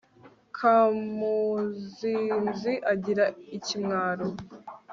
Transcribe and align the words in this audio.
Kamuzinzi 0.57 2.73
agira 2.91 3.25
ikimwaro 3.57 4.27